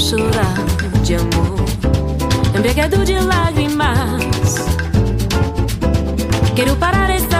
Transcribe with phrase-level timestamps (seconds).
[0.00, 0.54] chorar
[1.04, 1.60] de amor,
[2.54, 4.56] é embriagado de lágrimas.
[6.56, 7.39] Quero parar essa.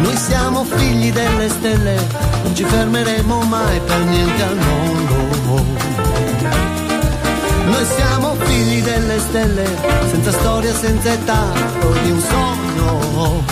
[0.00, 1.94] noi siamo figli delle stelle
[2.42, 5.22] non ci fermeremo mai per niente al mondo
[7.64, 9.64] Noi siamo figli delle stelle,
[10.10, 11.52] senza storia, senza età,
[12.02, 13.42] di un sogno.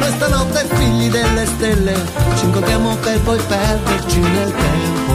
[0.00, 1.94] Noi stanotte figli delle stelle,
[2.36, 5.05] ci incontriamo per poi perderci nel tempo.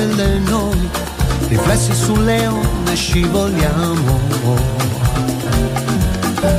[0.00, 0.88] Stelle noi,
[1.48, 4.18] riflessi sulle onde scivoliamo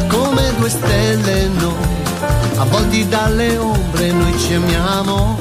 [0.08, 1.74] come due stelle noi,
[2.58, 5.40] avvolti dalle ombre noi ci amiamo.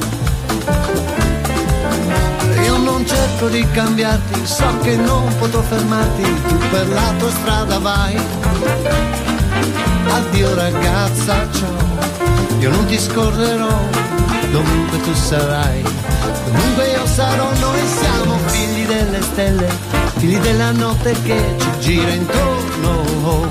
[2.63, 7.77] Io non cerco di cambiarti, so che non potrò fermarti, tu per la tua strada
[7.77, 8.17] vai.
[10.07, 13.79] Addio ragazza, ciao, io non ti scorrerò,
[14.51, 15.81] dovunque tu sarai.
[16.43, 19.67] Comunque io sarò, noi siamo figli delle stelle,
[20.17, 23.49] figli della notte che ci gira intorno.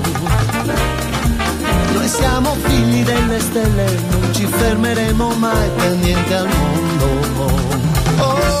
[1.93, 7.09] Noi siamo figli delle stelle, non ci fermeremo mai per niente al mondo.
[8.17, 8.60] Oh,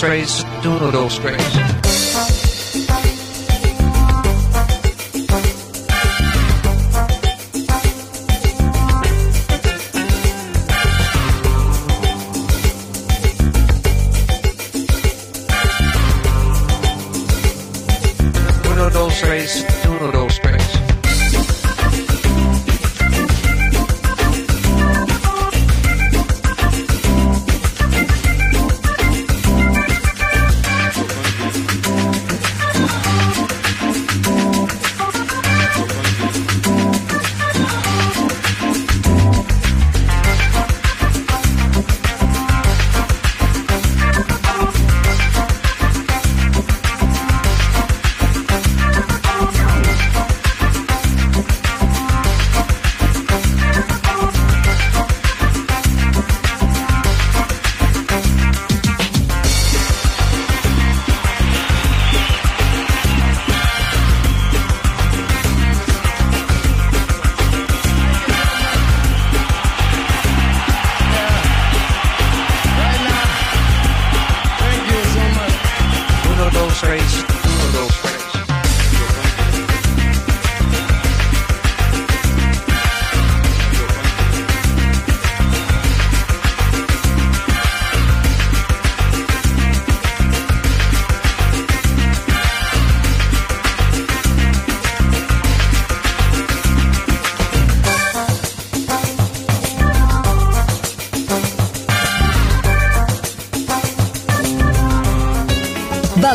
[0.00, 1.59] strays, doodle strays.